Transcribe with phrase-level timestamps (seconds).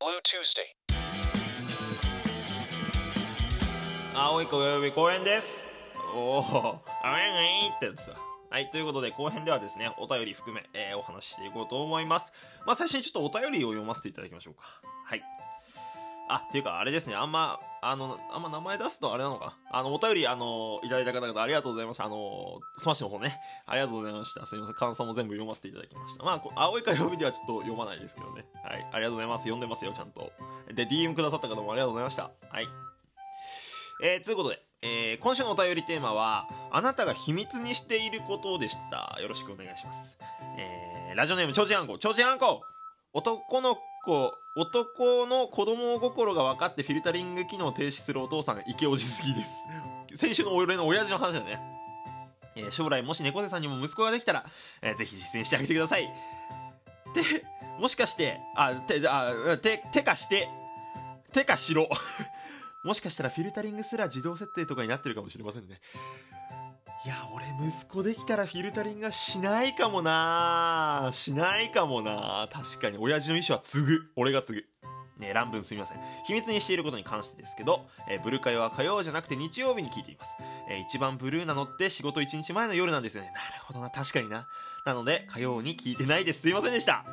[0.00, 0.62] Blue Tuesday.
[4.14, 5.64] 青い子および公園です
[6.14, 8.14] おおあれねってやつだ
[8.48, 12.32] はい、ということで後編ではですね、お便り含め、えーお話ししていこうと思います。
[12.64, 14.62] まあ最初にちょっとお便りを読ませていただきましょうか。
[15.04, 15.22] はい。
[16.28, 22.04] あ、っていうかあれですね、あんま、あの、あんま名前出すとあれなのかなあの、お便り、あの、いただいた方々ありがとうございました。
[22.04, 24.46] あの、スマッシュの方ね、ありがとうございました。
[24.46, 26.24] すみません、感想も全部読ませていただきました。
[26.24, 28.44] まあ、青い火曜日ではちょっと読まないですけどね。
[28.64, 29.42] はい、ありがとうございます。
[29.42, 30.32] 読んでますよ、ちゃんと。
[30.74, 32.30] で、DM くださった方もありがとうございました。
[32.50, 32.68] はい。
[34.02, 39.18] えー、ということで、えー今週のお便りテーマは、あなたが秘密にしていることでした。
[39.20, 40.16] よろしくお願いします。
[40.56, 42.62] えー、ラジオネーム、ちょうちんあんこ、ちょうちんあんこ
[43.12, 49.62] 男の子、男の子供心が分かってフィルタリング機能を停止するお父さん、イケオジ好きです。
[50.16, 51.60] 先週の俺の親父の話だね。
[52.56, 54.44] えー将来もし猫背さんにも息子ができたら、
[54.82, 56.12] えーぜひ実践してあげてください。
[57.14, 57.46] て、
[57.78, 60.48] もしかして、あ、て、あ、て、てかして、
[61.32, 61.88] てかしろ。
[62.84, 65.80] もしかしたらフィルタリングすら自動設定とかになってるかもしれませんね。
[67.04, 74.00] いや、俺息子できたらフィルタリングはしないかもなしないかもな確かに親父の意思は継ぐ。
[74.16, 74.64] 俺が継ぐ。
[75.18, 75.98] ね乱文すみません。
[76.26, 80.36] 秘密にしていることに関してですけど、えーブルー会は火曜じゃなくて日曜日に聞いています。
[80.70, 83.32] えー一番ブルーなのって仕事1日前の夜なんですよね。
[83.34, 84.48] なるほどな、確かにな。
[84.84, 86.42] なので、火曜に聞いてないです。
[86.42, 87.04] すいませんでした。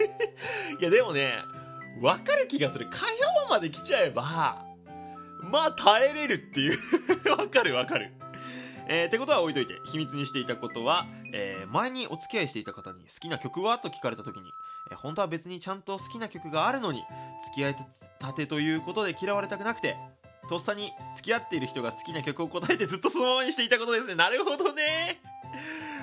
[0.80, 1.38] いや、でもね、
[2.00, 2.88] わかる気がする。
[2.90, 4.63] 火曜まで来ちゃえば、
[5.50, 6.78] まあ耐えれるっていう。
[7.36, 8.12] わかるわかる。
[8.86, 13.78] えー、ってことは置いといて、秘密にしていたことは、えー前にお付き合いしていた方に好きな曲は？
[13.78, 14.54] と聞かれた時に、
[14.90, 17.02] えー本当は別にちゃんと好きな曲があるのに、
[17.46, 17.76] 付き合い
[18.18, 19.96] たてということで嫌われたくなくて、
[20.48, 24.14] とっさに付き合っている人が好きな曲を答えてずっとそのままにしていたことですね。
[24.14, 25.22] なるほどね。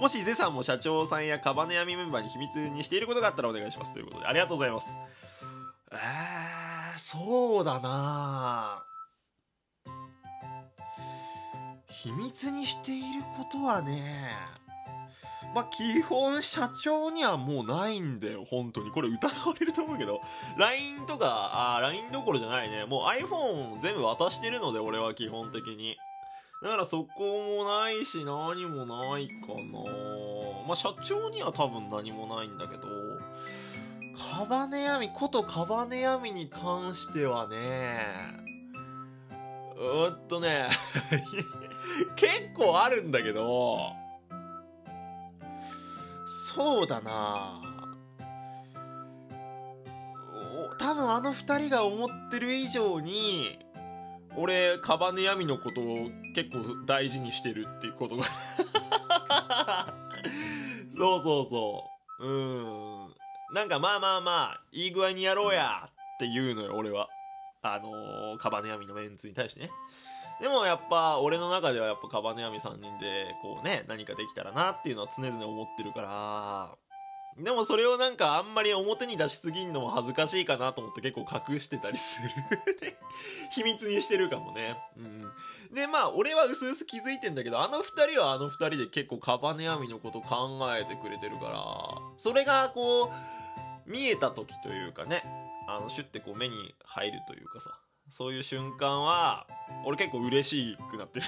[0.00, 4.96] もしゼさんも社長さんやカバネヤミメンバーに秘密にしていることがあったらお願いしますということでありがとうございます
[5.92, 8.82] えー、そうだな
[12.02, 14.30] 秘密にしていることはね
[15.54, 18.90] まあ基本社長にはもうないんだよ本当に。
[18.90, 20.20] これ疑われると思うけど。
[20.56, 22.86] LINE とかあー LINE どころじゃないね。
[22.86, 25.96] もう iPhone 全部渡してるので俺は基本的に。
[26.62, 30.66] だからそこもないし何もないかな。
[30.66, 32.84] まあ社長には多分何もないんだけど。
[34.16, 38.51] カバネヤミことカバネヤミに関してはね
[39.82, 40.68] うーっとね。
[42.14, 43.92] 結構あるんだけど。
[46.54, 47.60] そうだな。
[50.78, 53.58] 多分あの二人が思ってる以上に
[54.36, 58.24] 俺カバネヤミのことを結構大事にしてるっていうことが。
[60.96, 61.90] そうそうそ
[62.20, 62.26] う。
[62.26, 63.14] うん。
[63.54, 67.08] なんかまあまあまあいい具合にやろうやって言うのよ俺は。
[67.62, 69.70] あのーカバネヤミのメンツに対してね。
[70.40, 76.74] でもやっぱ俺の中ではやっぱカバネヤミ3人でこうね何かできたらなっていうのは常々思ってるから。
[77.38, 82.28] でもそれをなんかあんまり表に出しすぎんのも恥ずかしいかなと思って結構隠してたりする。
[83.52, 84.76] 秘密にしてるかもね。
[84.98, 85.32] うん。
[85.72, 91.58] でまあ俺は薄々気づいてんだけどあの二人はあの二人で結構カバネヤミのこと考えてくれてるから。
[92.18, 95.24] それがこう見えた時というかね。
[95.76, 97.78] あのシュッてこう目に入るというかさ
[98.10, 99.46] そういう瞬間は
[99.86, 101.26] 俺結構嬉しくなってる。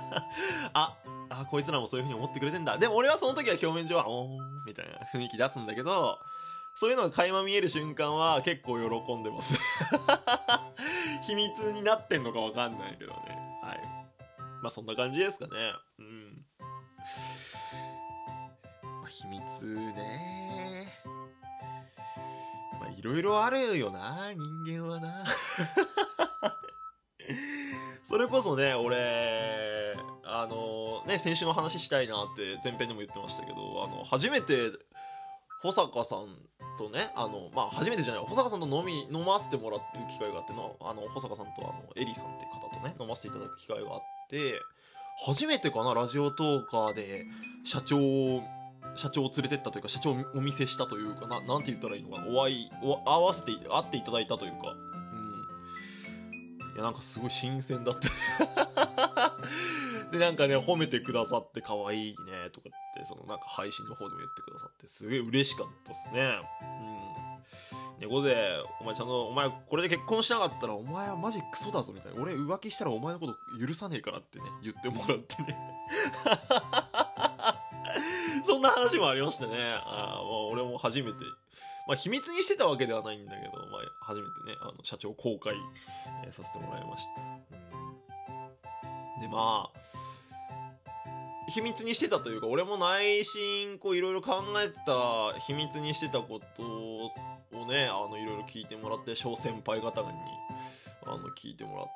[0.72, 0.96] あ
[1.28, 2.78] あこいつらもそういう風に思ってくれてんだ。
[2.78, 6.18] でも俺はその時は表面上はおーんみたいな雰囲気出すんだけど
[6.76, 9.58] そういうのが垣間見える瞬間は結構喜んでます。
[11.26, 13.18] 秘密になってんのかわかんないけどね。
[13.62, 13.80] はい。
[14.62, 15.72] まあそんな感じですかね。
[15.98, 16.44] うん。
[19.08, 19.64] 秘密
[19.94, 21.15] ね。
[22.86, 24.32] まあいろいろあるよな
[24.66, 25.24] 人間はな。
[28.04, 34.70] それこそね俺あのね先週の話したいなって前編でも言ってましたけどあの初めて
[35.60, 36.28] 保坂さん
[36.78, 44.00] とねあのまあ初めてじゃない保坂さんと飲み飲ませてもらう機会があってのあの保坂さんとあのエリさんって方とね飲ませていただく機会があっ
[44.30, 44.60] て
[45.24, 47.24] 初めてかなラジオトーカーで
[47.64, 48.42] 社長を
[48.96, 52.26] 社長を連れてったというか社長をお見せしたというかななんて言ったらいいのかな？
[52.28, 54.58] お会いお会わせて会っていただいたというか。
[54.72, 56.74] うん。
[56.74, 58.08] いやなんかすごい新鮮だった。
[60.10, 62.16] でなんかね褒めてくださって可愛いね
[62.52, 66.36] とかってそのなんか配信の方でも言ってくださってすげえ嬉しかったっすね。
[66.62, 68.08] うん。
[68.08, 68.34] 猫背
[68.80, 72.20] お前ちゃんとお前これで結婚しなかったらお前はマジクソだぞみたいな。
[72.20, 73.34] 俺浮気したらお前のこと
[73.66, 75.56] 許さねえからってね言ってもらってね。
[78.56, 79.50] そんな話もありましてね。
[79.84, 81.18] あーもう俺も初めて。
[81.86, 85.54] まあ秘密にしてたわけではないんだけど、まあ初めてね、あの社長公開、
[86.24, 87.20] えー、させてもらいました。
[89.20, 89.78] で、まあ、
[91.50, 100.08] 秘密にしてたというか、俺も内心、こういろいろ考えてた、秘密にしてたことをね、あの、いろいろ聞いてもらって、小先輩方に、
[101.04, 101.92] あの、聞いてもらって、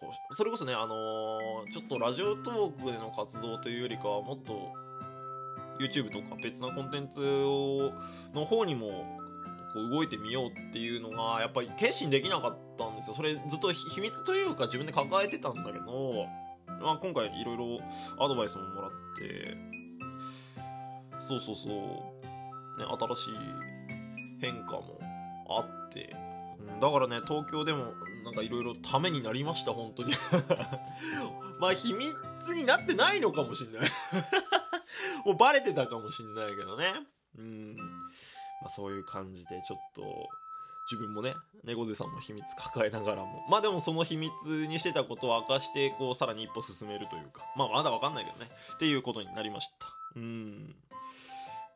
[0.00, 4.89] こう、それこそね、あのー、ちょっとラジオトークでの活動というよりかは、もっと、
[5.80, 7.92] YouTube とか別なコンテンツを、
[8.34, 9.20] の方にも、
[9.72, 13.14] こう動いてみようっていうのが、やっぱり決心できなかったんですよ。
[13.14, 16.26] それずっと秘密というか自分で抱えてたんだけど、
[16.80, 17.80] まあ、今回いろいろ
[18.18, 19.56] アドバイスももらって、
[21.20, 23.34] そうそうそう、ね、新しい
[24.40, 24.98] 変化も
[25.48, 26.16] あって、
[26.58, 27.92] うん、だからね、東京でも
[28.24, 30.14] なんかいろいろためになりました、本当に。
[31.60, 32.14] まあ、秘密
[32.54, 33.90] になってないのかもしんない。
[35.24, 36.92] もうバレてたかもしんないけどね。
[37.38, 37.76] うん。
[37.76, 40.02] まあ、そういう感じで、ちょっと、
[40.90, 41.34] 自分もね、
[41.64, 43.46] 猫背さんも秘密抱えながらも。
[43.48, 44.32] まあでもその秘密
[44.66, 47.44] にしてたことを明かして、こう、さらに一歩進めるというか。
[47.56, 48.50] まあまだわかんないけどね。
[48.74, 49.86] っていうことになりました。
[50.16, 50.74] うん。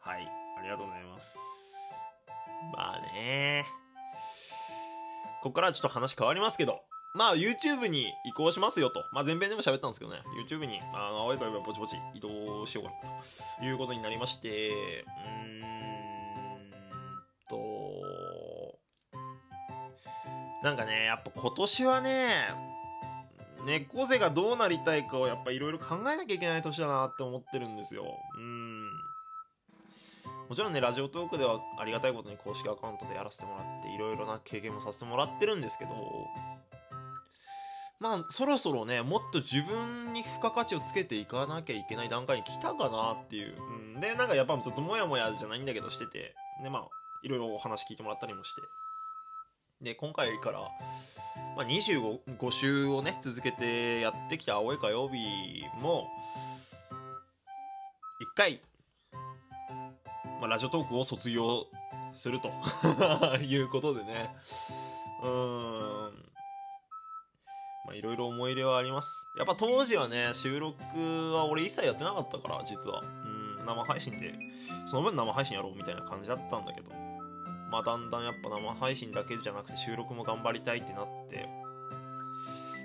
[0.00, 0.26] はい。
[0.58, 1.36] ありがとうございます。
[2.72, 3.66] まあね。
[5.42, 6.80] ここからはちょっと話変わりますけど。
[7.14, 9.04] まあ YouTube に移行しますよと。
[9.12, 10.22] まあ前編でも喋ったんですけどね。
[10.48, 13.22] YouTube に、あの、青い声がぼちぼち移動しようかな
[13.58, 15.62] ということになりまして、うーん
[17.50, 18.12] と
[20.62, 22.54] なんかね、やっぱ今年はね、
[23.66, 28.04] 猫背がどうなりたいかをやっぱいろいろ考えなきゃいけない年だなって思ってるんですよ。
[28.36, 28.90] うん。
[30.48, 35.90] もちろんね、ラジオトークではありがたいことに公式アカウントでやらせてもらって、いろいろな経験もさせてもらってるんですけど、
[38.02, 43.54] まあ、そろそろね、もっと自分に付加価値をつけていかなきゃいけない段階に来たかなっていう。
[43.94, 46.06] うん、で、なんかやっぱずっともやもやじゃないんだけどして。
[46.06, 46.34] て、
[46.64, 46.88] で、まあ、
[47.22, 48.62] いろいろお話聞いてもらったりもして、
[49.84, 50.62] で、今回から、
[51.56, 56.08] まあ、25週をね、続けてやってきた青い火曜日も、
[58.20, 58.60] 一回、
[60.40, 61.68] まあ、ラジオトークを卒業
[62.14, 62.50] すると。
[63.46, 64.34] いうことでね、
[65.22, 66.01] うーん、
[67.84, 69.26] まあ、いろいろ思い入れはあります。
[69.36, 70.76] やっぱ当時はね、収録
[71.32, 73.00] は俺一切やってなかったから、実は。
[73.00, 74.34] うん、生配信で、
[74.86, 76.92] その分生配信やろうみたいな感じだったんだけど。
[77.70, 81.48] まあ、だんだんやっぱ生配信だけじゃなくて収録も頑張りたいってなって、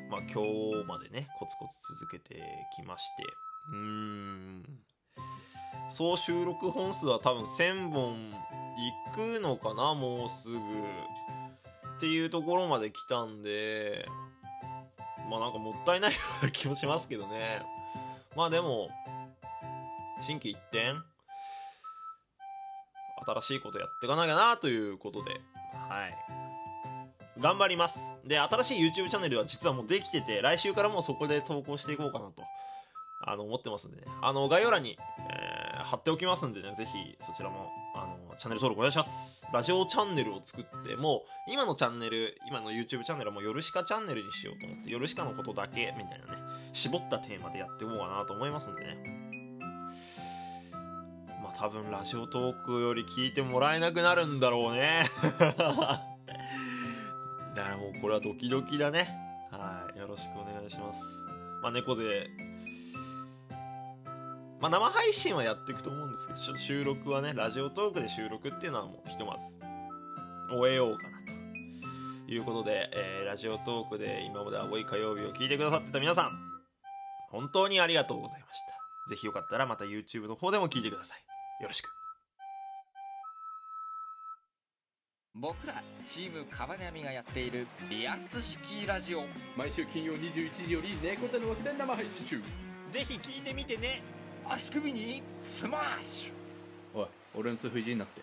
[0.09, 2.41] まあ、今日までね、コツコツ続けて
[2.73, 3.23] きまして、
[3.69, 4.63] うーん。
[5.89, 10.57] 総収録本数は多分1000本いくのかな、もうすぐ。
[10.57, 14.07] っていうところまで来たんで、
[15.29, 17.61] まあなんかもったいないような気もしますけどね。
[18.35, 18.89] まあでも、
[20.21, 21.03] 新規一点
[23.25, 25.31] 新しいことやっていかなきゃなということで、
[25.89, 26.37] はい。
[27.39, 28.15] 頑張ります。
[28.25, 32.43] で、新しい YouTube チャンネルは実はもうできてて、来週からもうそこで投稿していこうかなと、
[33.21, 34.03] あの、思ってますんでね。
[34.21, 34.97] あの、概要欄に、
[35.29, 35.56] えー、
[35.87, 39.47] 貼っておきますんでね、ぜひそちらも、あの、チャンネル登録お願いします。
[39.53, 46.41] ラジオチャンネルを作って、もう、今のチャンネル、今の YouTube チャンネルはもうヨルシカチャンネルにしようと思って、ヨルシカのことだけ、みたいなね、
[46.73, 49.27] 絞ったテーマでやっていこうかなと思いますんでね。
[51.41, 55.03] まあ多分ラジオトークより聞いてもらえなくなるんだろうね
[55.39, 55.47] だ
[57.63, 59.07] からもうこれはドキドキだね
[59.51, 61.01] はいよろしくお願いします
[61.61, 62.27] まあ猫背
[64.59, 69.57] まあ生配信はやっていくと思うんですけどちょっと収録はねラジオトークで収録っていうのはもうひとまず
[70.51, 71.17] 終えようかな
[72.25, 76.47] ということで、えー、ラジオトークで今まで青い火曜日を聞いてくださってた皆さん
[77.29, 78.77] 本当にありがとうございました。
[79.09, 81.61] ぜひよかったらまた YouTube の方でも聞いてください。
[81.61, 81.89] よろしく。
[85.35, 89.23] 僕らチームカバネアミがやっているリアス式ラジオ。
[89.55, 92.41] 毎週金曜21時より猫背の枠で生配信中。
[92.91, 94.01] ぜひ聞いてみてね
[94.49, 96.99] 足首にスマッシュ。
[96.99, 98.21] おい俺の通風いじんなって。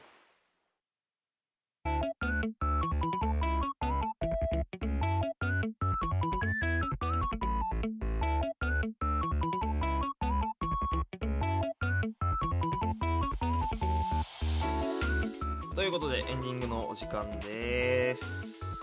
[15.75, 18.81] ということでエンディングのお時間です。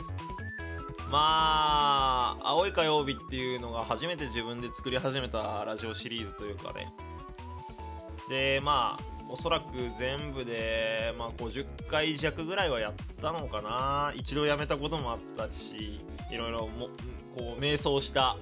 [1.10, 6.94] まあ青い火曜日っていうのが初めて自分で作り始めたラジオシリーズというかね
[8.32, 9.66] でまあおそらく
[10.00, 14.14] 全部で、まあ、50回弱ぐらいはやったのかな。
[14.16, 16.90] 一度やめたこともあったしいろいろも
[17.38, 18.36] こう迷走した、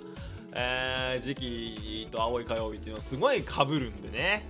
[0.53, 4.43] えー、時期と青い火曜日っていうのはすごい被るんでね。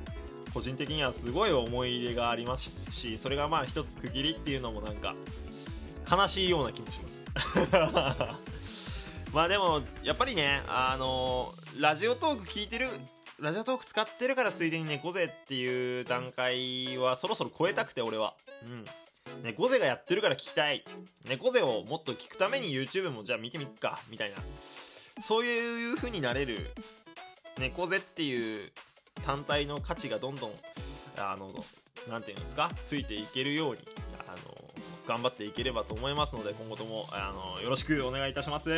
[0.54, 5.14] 個人的にはすごい思い入れがありますしそれがまあ一つ区切りっていうのもなんか
[6.10, 7.26] 悲しいような気もします。
[9.32, 12.90] まあでもやっぱりねあのラジオトーク聞いてる
[13.42, 18.34] ラジオトーク使ってるからついでに猫背っていう段階はそろそろ超えたくて俺は。
[18.66, 18.86] うん。
[19.44, 20.84] 猫背がやってるから聞きたい。
[21.28, 24.00] 猫背をもっと聞くために YouTube もじゃあ見てみっか。
[24.10, 24.36] みたいな。
[25.24, 26.70] そういう風になれる。
[27.58, 28.72] 猫背っていう
[29.26, 30.52] 単体の価値がどんどん
[31.18, 31.50] あの
[32.10, 32.72] なんていうんですか？
[32.84, 33.80] ついていけるように
[34.28, 34.38] あの
[35.08, 38.70] 頑張っていければと思いますので今後ともあのよろしくお願いいたします。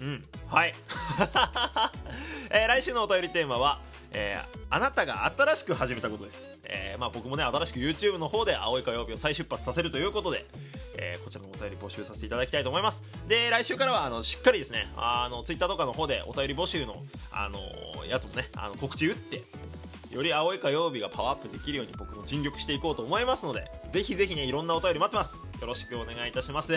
[0.00, 0.24] うん。
[0.48, 0.74] はい、
[2.50, 3.80] えー来週のお便りテーマは
[4.12, 10.46] えーあなたが新しく始めたことです、えーまあ、僕もね新しく YouTube の方で青い火曜日を再出発させるということで、
[10.98, 13.02] えーこちらのお便り募集させていただきたいと思います。
[13.26, 17.58] で来週からはあのしっかりですねあの Twitter とかの方でお便り募集の、あの
[18.06, 19.42] やつもねあの告知打って
[20.10, 25.36] より青い火曜日がパワーアップできるように僕も尽力していこうと思いますのでぜひぜひねいろんなお便り待ってます。
[25.60, 26.74] よろしくお願いいたします。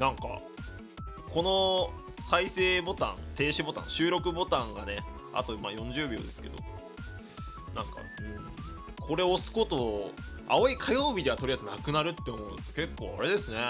[0.00, 0.40] なんか
[1.28, 4.98] この再生ボタン停止ボタン収録ボタンがね
[5.32, 6.56] あとまあ40秒ですけど
[7.74, 8.00] なんか、
[8.98, 10.10] うん、これ押すことを
[10.48, 13.58] 青い火曜日ではとりあえずなくなるって思うと結構あれですね。
[13.58, 13.60] う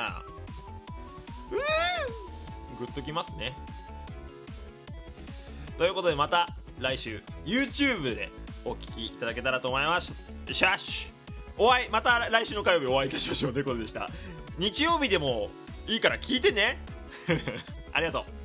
[1.55, 2.79] ーん。
[2.79, 3.53] グッときますね。
[5.77, 8.31] ということでまた来週 YouTube で
[8.65, 10.15] お聞きいただけたらと思います。
[10.51, 13.53] シャッシュお会いまた来週の火曜日お会いいたしましょう。
[13.53, 14.09] ということでした。
[14.59, 15.51] 日曜日でも
[15.87, 16.79] いいから聞いてね。
[17.93, 18.40] ありがとう。